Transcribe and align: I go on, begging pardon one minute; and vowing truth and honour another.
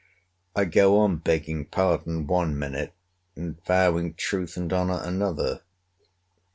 I 0.55 0.65
go 0.65 0.97
on, 0.97 1.17
begging 1.17 1.65
pardon 1.65 2.25
one 2.25 2.57
minute; 2.57 2.95
and 3.35 3.63
vowing 3.65 4.15
truth 4.15 4.57
and 4.57 4.73
honour 4.73 4.99
another. 5.03 5.61